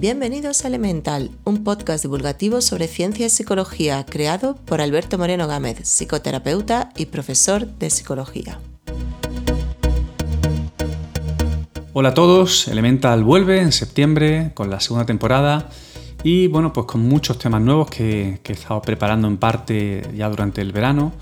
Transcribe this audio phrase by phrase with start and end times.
[0.00, 5.86] Bienvenidos a Elemental, un podcast divulgativo sobre ciencia y psicología creado por Alberto Moreno Gámez,
[5.86, 8.58] psicoterapeuta y profesor de psicología.
[11.92, 15.68] Hola a todos, Elemental vuelve en septiembre con la segunda temporada
[16.22, 20.62] y bueno, pues con muchos temas nuevos que, he estado preparando en parte ya durante
[20.62, 21.12] el verano.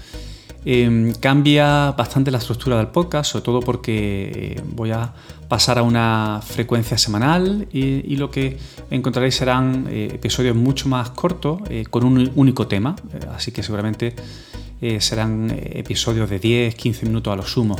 [0.70, 5.14] Em, cambia bastante la estructura del podcast, sobre todo porque eh, voy a
[5.48, 8.58] pasar a una frecuencia semanal y, lo que
[8.90, 12.96] encontraréis serán eh, episodios mucho más cortos eh, con un único tema,
[13.34, 14.14] así que seguramente
[15.00, 17.74] serán episodios de 10-15 minutos a lo sumo.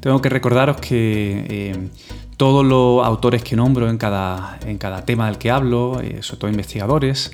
[0.00, 1.90] Tengo que recordaros que
[2.38, 6.50] todos los autores que nombro en cada, en cada tema del que hablo, sobre todo
[6.50, 7.30] investigadores,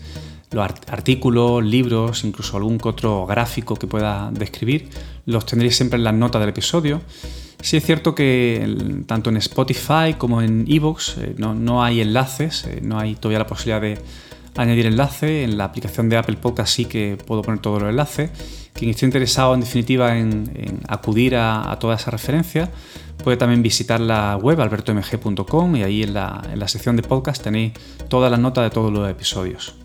[0.53, 4.89] los artículos, libros, incluso algún otro gráfico que pueda describir,
[5.27, 7.01] los tendréis siempre en las notas del episodio.
[7.63, 12.81] Sí es cierto que tanto en Spotify como en Evox eh, no, hay enlaces, eh,
[12.83, 13.99] no hay todavía la posibilidad de
[14.57, 15.45] añadir enlace.
[15.45, 18.31] En la aplicación de Apple Podcast sí que puedo poner todos los enlaces.
[18.73, 22.69] Quien esté interesado en definitiva en, acudir a, toda esa referencia
[23.23, 27.45] puede también visitar la web albertomg.com y ahí en la, en la sección de podcast
[27.45, 27.75] tenéis
[28.09, 29.77] todas las notas de todos los episodios.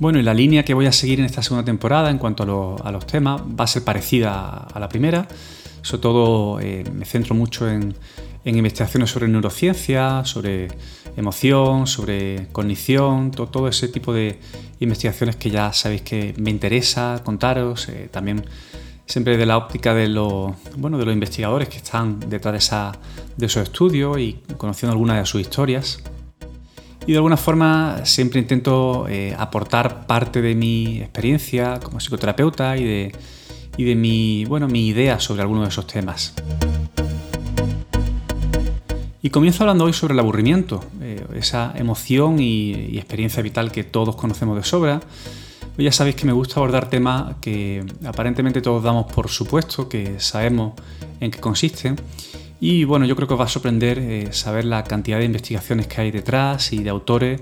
[0.00, 2.90] Bueno, y la línea que voy a seguir en esta segunda temporada en cuanto a,
[2.90, 5.28] los temas va a ser parecida a la primera.
[5.82, 7.94] Sobre todo eh, me centro mucho en,
[8.46, 10.68] investigaciones sobre neurociencia, sobre
[11.18, 14.40] emoción, sobre cognición, todo, ese tipo de
[14.78, 17.90] investigaciones que ya sabéis que me interesa contaros.
[17.90, 18.42] Eh, también
[19.04, 22.92] siempre de la óptica de, los, bueno, de los investigadores que están detrás de, esa,
[23.36, 26.02] de esos estudios y conociendo algunas de sus historias.
[27.10, 32.84] Y de alguna forma siempre intento eh, aportar parte de mi experiencia como psicoterapeuta y
[32.84, 33.12] de,
[33.76, 36.34] y de mi, bueno, mi idea sobre algunos de esos temas.
[39.20, 44.14] Y comienzo hablando hoy sobre el aburrimiento, eh, esa emoción y, experiencia vital que todos
[44.14, 45.00] conocemos de sobra.
[45.74, 50.20] Pues ya sabéis que me gusta abordar temas que aparentemente todos damos por supuesto, que
[50.20, 50.74] sabemos
[51.18, 51.96] en qué consisten,
[52.60, 55.86] y bueno, yo creo que os va a sorprender eh, saber la cantidad de investigaciones
[55.86, 57.40] que hay detrás y de autores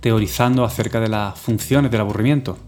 [0.00, 2.58] teorizando acerca de las funciones del aburrimiento.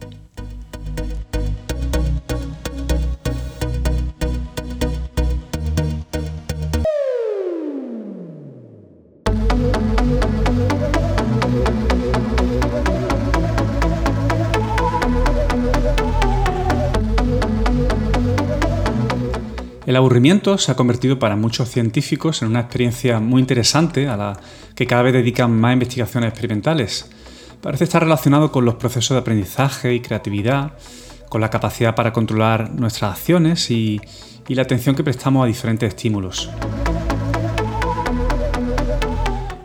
[19.91, 24.41] El aburrimiento se ha convertido para muchos científicos en una experiencia muy interesante a la
[24.77, 27.11] que cada vez dedican más investigaciones experimentales.
[27.61, 30.75] Parece estar relacionado con los procesos de aprendizaje y creatividad,
[31.29, 34.01] con la capacidad para controlar nuestras acciones y,
[34.47, 36.49] la atención que prestamos a diferentes estímulos.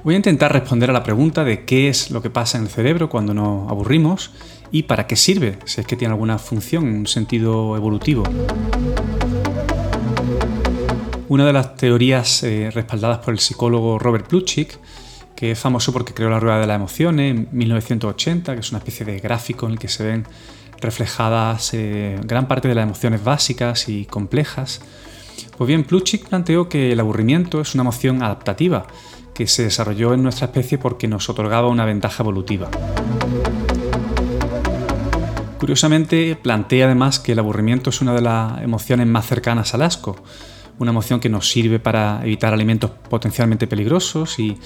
[0.03, 2.69] Voy a intentar responder a la pregunta de qué es lo que pasa en el
[2.71, 4.31] cerebro cuando nos aburrimos
[4.71, 8.23] y para qué sirve, si es que tiene alguna función un sentido evolutivo.
[11.27, 14.77] Una de las teorías eh, respaldadas por el psicólogo Robert Plutchik,
[15.35, 18.77] que es famoso porque creó la rueda de las emociones en 1980, que es una
[18.77, 20.27] especie de gráfico en el que se ven
[20.79, 24.81] reflejadas eh, gran parte de las emociones básicas y complejas.
[25.57, 28.85] Pues bien, Plutchik planteó que el aburrimiento es una emoción adaptativa
[29.33, 32.69] que se desarrolló en nuestra especie porque nos otorgaba una ventaja evolutiva.
[35.57, 40.17] Curiosamente, plantea además que el aburrimiento es una de las emociones más cercanas al asco,
[40.79, 44.57] una emoción que nos sirve para evitar alimentos potencialmente peligrosos y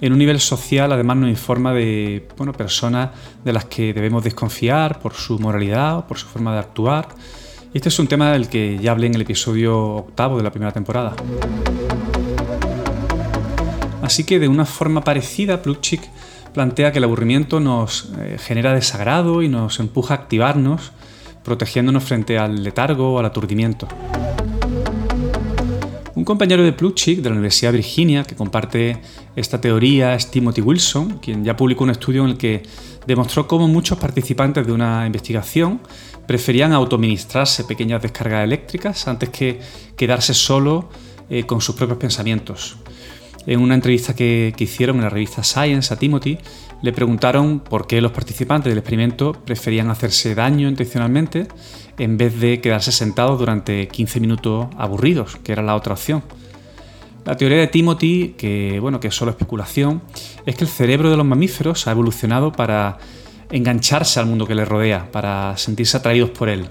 [0.00, 3.10] en un nivel social además nos informa de bueno, personas
[3.44, 7.08] de las que debemos desconfiar por su moralidad o por su forma de actuar.
[7.74, 10.72] Este es un tema del que ya hablé en el episodio octavo de la primera
[10.72, 11.14] temporada.
[14.02, 16.00] Así que de una forma parecida, Plutchik
[16.54, 20.92] plantea que el aburrimiento nos eh, genera desagrado y nos empuja a activarnos,
[21.44, 23.86] protegiéndonos frente al letargo o al aturdimiento.
[26.28, 28.98] Compañero de Plutchik de la Universidad de Virginia que comparte
[29.34, 32.64] esta teoría es Timothy Wilson, quien ya publicó un estudio en el que
[33.06, 35.80] demostró cómo muchos participantes de una investigación
[36.26, 39.58] preferían autoministrarse pequeñas descargas eléctricas antes que
[39.96, 40.90] quedarse solo
[41.30, 42.76] eh, con sus propios pensamientos.
[43.46, 46.36] En una entrevista que, que hicieron en la revista Science a Timothy,
[46.82, 51.48] le preguntaron por qué los participantes del experimento preferían hacerse daño intencionalmente
[51.98, 56.22] en vez de quedarse sentados durante 15 minutos aburridos, que era la otra opción.
[57.24, 60.02] La teoría de Timothy, que bueno, que es solo especulación,
[60.46, 62.98] es que el cerebro de los mamíferos ha evolucionado para
[63.50, 66.68] engancharse al mundo que les rodea, para sentirse atraídos por él.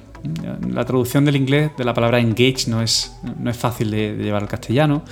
[0.69, 4.42] La traducción del inglés de la palabra engage no es, no es fácil de, llevar
[4.42, 5.04] al castellano,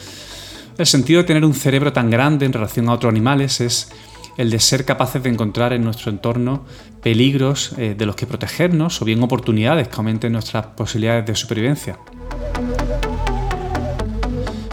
[0.77, 3.89] El sentido de tener un cerebro tan grande en relación a otros animales es
[4.37, 6.65] el de ser capaces de encontrar en nuestro entorno
[7.01, 11.99] peligros eh, de los que protegernos o bien oportunidades que aumenten nuestras posibilidades de supervivencia.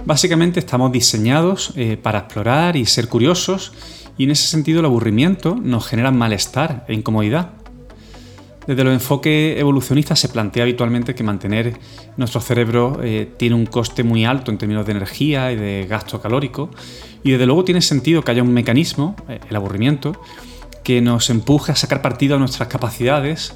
[0.05, 3.73] Básicamente estamos diseñados eh, para explorar y ser curiosos
[4.19, 7.62] y en ese sentido el aburrimiento nos genera malestar e incomodidad.
[8.67, 11.77] Desde los enfoques evolucionistas se plantea habitualmente que mantener
[12.17, 16.21] nuestro cerebro eh, tiene un coste muy alto en términos de energía y de gasto
[16.21, 16.71] calórico
[17.25, 20.13] y desde luego tiene sentido que haya un mecanismo, eh, el aburrimiento,
[20.85, 23.55] que nos empuje a sacar partido a nuestras capacidades,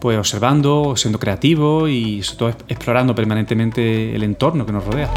[0.00, 5.10] pues observando, siendo creativo y sobre todo explorando permanentemente el entorno que nos rodea.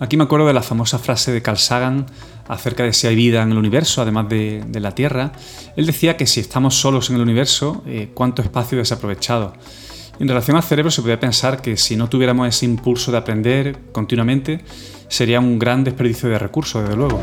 [0.00, 2.06] Aquí me acuerdo de la famosa frase de Carl Sagan
[2.48, 5.32] acerca de si hay vida en el universo, además de, la Tierra.
[5.76, 9.52] Él decía que si estamos solos en el universo, eh, cuánto espacio desaprovechado.
[10.18, 13.78] En relación al cerebro se podría pensar que si no tuviéramos ese impulso de aprender
[13.92, 14.64] continuamente,
[15.08, 17.20] sería un gran desperdicio de recursos, desde luego.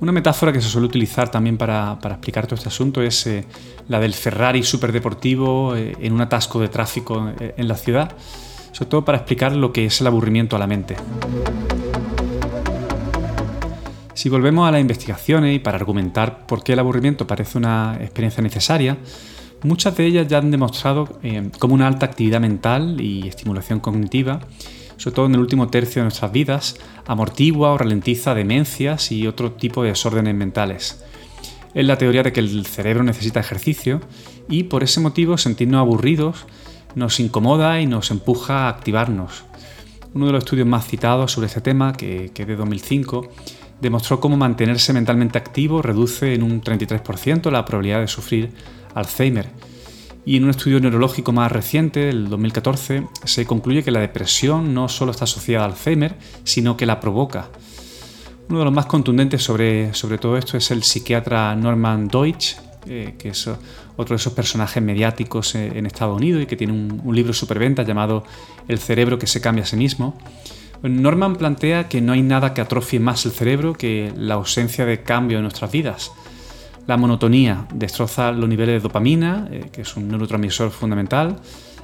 [0.00, 3.44] Una metáfora que se suele utilizar también para, explicar todo este asunto es eh,
[3.88, 8.14] la del Ferrari superdeportivo eh, en un atasco de tráfico en la ciudad
[8.78, 10.96] sobre todo para explicar lo que es el aburrimiento a la mente.
[14.18, 18.42] Si volvemos a las investigaciones y para argumentar por qué el aburrimiento parece una experiencia
[18.42, 18.98] necesaria,
[19.62, 24.40] muchas de ellas ya han demostrado eh, cómo una alta actividad mental y estimulación cognitiva,
[24.96, 29.52] sobre todo en el último tercio de nuestras vidas, amortigua o ralentiza demencias y otro
[29.52, 31.04] tipo de desórdenes mentales.
[31.72, 34.00] Es la teoría de que el cerebro necesita ejercicio
[34.48, 36.44] y por ese motivo sentirnos aburridos
[36.96, 39.44] nos incomoda y nos empuja a activarnos.
[40.12, 43.30] Uno de los estudios más citados sobre este tema, que, es de 2005,
[43.80, 48.50] demostró cómo mantenerse mentalmente activo reduce en un 33% la probabilidad de sufrir
[48.94, 49.48] Alzheimer.
[50.24, 54.88] Y en un estudio neurológico más reciente, del 2014, se concluye que la depresión no
[54.88, 57.48] solo está asociada al Alzheimer, sino que la provoca.
[58.48, 63.14] Uno de los más contundentes sobre, sobre todo esto es el psiquiatra Norman Deutsch, eh,
[63.18, 63.46] que es
[63.96, 67.82] otro de esos personajes mediáticos eh, en Estados Unidos y que tiene un, libro superventa
[67.82, 68.24] llamado
[68.68, 70.16] El cerebro que se cambia a sí mismo.
[70.82, 75.02] Norman plantea que no hay nada que atrofie más el cerebro que la ausencia de
[75.02, 76.12] cambio en nuestras vidas.
[76.86, 81.36] La monotonía destroza los niveles de dopamina, eh, que es un neurotransmisor fundamental,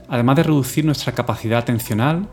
[0.08, 2.28] además de reducir nuestra capacidad atencional,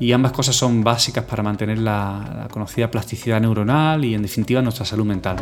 [0.00, 4.84] y ambas cosas son básicas para mantener la conocida plasticidad neuronal y en definitiva nuestra
[4.84, 5.36] salud mental.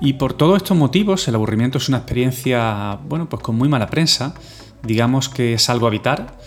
[0.00, 3.88] Y por todos estos motivos, el aburrimiento es una experiencia, bueno, pues con muy mala
[3.88, 4.34] prensa.
[4.82, 6.38] Digamos que es algo a evitar,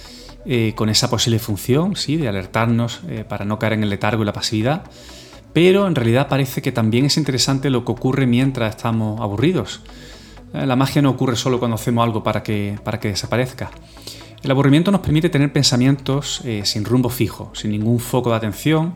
[0.46, 4.22] eh, con esa posible función, sí, de alertarnos eh, para no caer en el letargo
[4.22, 4.84] y la pasividad.
[5.54, 9.82] Pero en realidad parece que también es interesante lo que ocurre mientras estamos aburridos.
[10.54, 13.72] Eh, la magia no ocurre solo cuando hacemos algo para que, para que desaparezca.
[14.44, 18.94] El aburrimiento nos permite tener pensamientos sin rumbo fijo, sin ningún foco de atención.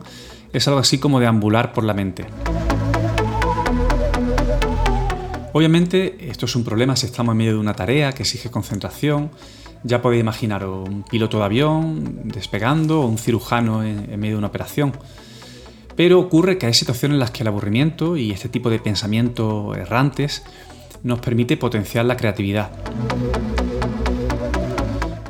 [0.52, 2.26] Es algo así como deambular por la mente.
[5.52, 9.30] Obviamente esto es un problema si estamos en medio de una tarea que exige concentración.
[9.82, 14.48] Ya podéis imaginar un piloto de avión despegando o un cirujano en, medio de una
[14.48, 14.92] operación.
[15.96, 19.76] Pero ocurre que hay situaciones en las que el aburrimiento y este tipo de pensamientos
[19.76, 20.42] errantes
[21.02, 22.70] nos permite potenciar la creatividad.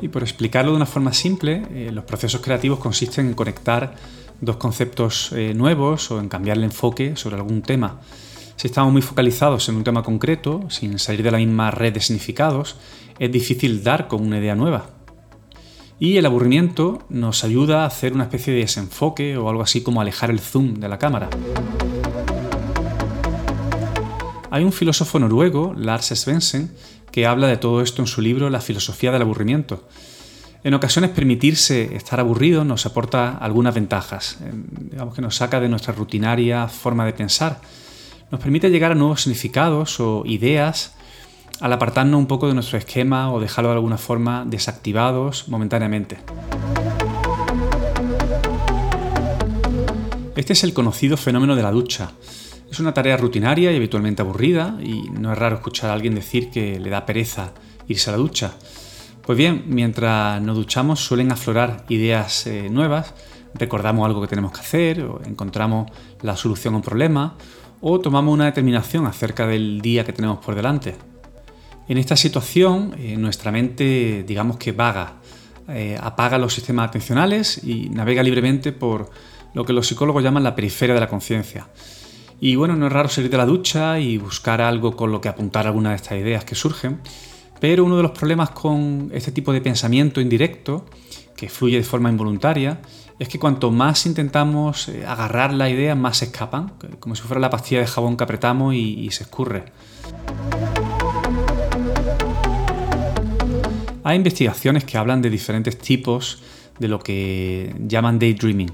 [0.00, 3.94] Y por explicarlo de una forma simple, eh, los procesos creativos consisten en conectar
[4.40, 8.00] dos conceptos eh, nuevos o en cambiar el enfoque sobre algún tema.
[8.60, 12.02] Si estamos muy focalizados en un tema concreto, sin salir de la misma red de
[12.02, 12.76] significados,
[13.18, 14.90] es difícil dar con una idea nueva.
[15.98, 20.02] Y el aburrimiento nos ayuda a hacer una especie de desenfoque o algo así como
[20.02, 21.30] alejar el zoom de la cámara.
[24.50, 26.70] Hay un filósofo noruego, Lars Svensson,
[27.10, 29.88] que habla de todo esto en su libro La filosofía del aburrimiento.
[30.64, 34.36] En ocasiones permitirse estar aburrido nos aporta algunas ventajas,
[34.78, 37.62] digamos que nos saca de nuestra rutinaria forma de pensar
[38.30, 40.94] nos permite llegar a nuevos significados o ideas
[41.60, 46.18] al apartarnos un poco de nuestro esquema o dejarlo de alguna forma desactivados momentáneamente.
[50.36, 52.12] Este es el conocido fenómeno de la ducha.
[52.70, 56.50] Es una tarea rutinaria y habitualmente aburrida y no es raro escuchar a alguien decir
[56.50, 57.52] que le da pereza
[57.88, 58.52] irse a la ducha.
[59.22, 63.12] Pues bien, mientras nos duchamos suelen aflorar ideas eh, nuevas,
[63.54, 65.90] recordamos algo que tenemos que hacer o encontramos
[66.22, 67.34] la solución a un problema
[67.80, 70.96] o tomamos una determinación acerca del día que tenemos por delante.
[71.88, 75.14] En esta situación, eh, nuestra mente, digamos que vaga,
[75.68, 79.10] eh, apaga los sistemas atencionales y navega libremente por
[79.54, 81.68] lo que los psicólogos llaman la periferia de la conciencia.
[82.40, 85.28] Y bueno, no es raro salir de la ducha y buscar algo con lo que
[85.28, 87.00] apuntar alguna de estas ideas que surgen,
[87.60, 90.86] Pero uno de los problemas con este tipo de pensamiento indirecto,
[91.36, 92.80] que fluye de forma involuntaria,
[93.20, 97.38] es que cuanto más intentamos eh, agarrar la idea, más se escapan, como si fuera
[97.38, 99.64] la pastilla de jabón que apretamos y, se escurre.
[104.02, 106.42] Hay investigaciones que hablan de diferentes tipos
[106.78, 108.72] de lo que llaman daydreaming.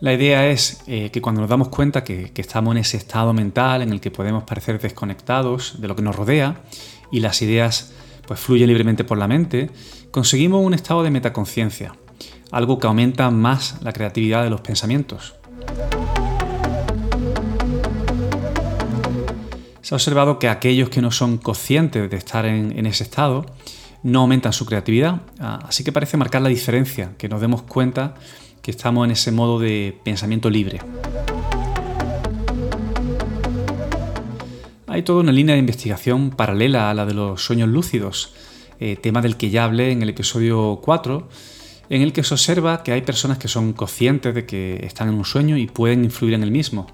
[0.00, 3.80] La idea es eh, que cuando nos damos cuenta que, estamos en ese estado mental
[3.80, 6.60] en el que podemos parecer desconectados de lo que nos rodea
[7.10, 7.94] y las ideas
[8.26, 9.70] pues fluyen libremente por la mente,
[10.10, 11.94] conseguimos un estado de metaconciencia,
[12.50, 15.34] algo que aumenta más la creatividad de los pensamientos.
[19.82, 23.46] Se ha observado que aquellos que no son conscientes de estar en ese estado
[24.02, 28.14] no aumentan su creatividad, ah, así que parece marcar la diferencia, que nos demos cuenta
[28.62, 30.80] que estamos en ese modo de pensamiento libre.
[34.86, 38.34] Hay toda una línea de investigación paralela a la de los sueños lúcidos,
[38.80, 41.28] eh, tema del que ya hablé en el episodio 4,
[41.90, 45.14] en el que se observa que hay personas que son conscientes de que están en
[45.14, 46.86] un sueño y pueden influir en el mismo.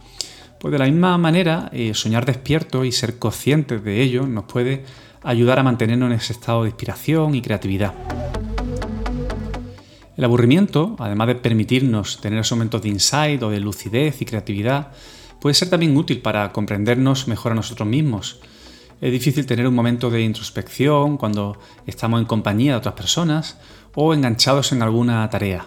[0.59, 4.85] Pues de la misma manera, eh, soñar despierto y ser conscientes de ello nos puede
[5.23, 7.95] ayudar a mantenernos en ese estado de inspiración y creatividad.
[10.17, 14.93] El aburrimiento, además de permitirnos tener esos momentos de insight o de lucidez y creatividad,
[15.41, 18.41] puede ser también útil para comprendernos mejor a nosotros mismos.
[19.05, 23.59] Es difícil tener un momento de introspección cuando estamos en compañía de otras personas
[23.95, 25.67] o enganchados en alguna tarea.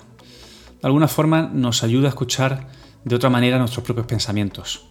[0.82, 2.68] De alguna forma nos ayuda a escuchar
[3.04, 4.88] de otra manera nuestros propios pensamientos.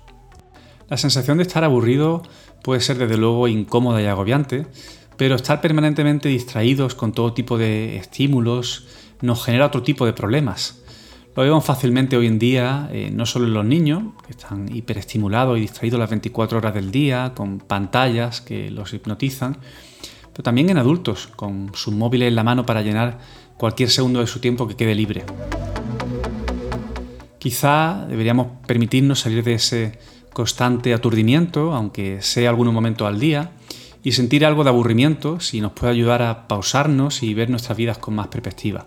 [0.88, 2.23] La sensación de estar aburrido
[2.62, 4.69] puede ser desde luego incómoda y agobiante,
[5.17, 8.87] pero estar permanentemente distraídos con todo tipo de estímulos
[9.23, 10.85] nos genera otro tipo de problemas.
[11.37, 15.59] Lo vemos fácilmente hoy en día, eh, no solo en los niños, que están hiperestimulados
[15.59, 19.59] y distraídos las 24 horas del día, con pantallas que los hipnotizan,
[20.33, 23.19] pero también en adultos, con sus móviles en la mano para llenar
[23.59, 25.25] cualquier segundo de su tiempo que quede libre.
[27.38, 29.99] Quizá deberíamos permitirnos salir de ese
[30.33, 33.50] constante aturdimiento, aunque sea algunos momentos al día,
[34.02, 37.99] y sentir algo de aburrimiento si nos puede ayudar a pausarnos y ver nuestras vidas
[37.99, 38.87] con más perspectiva.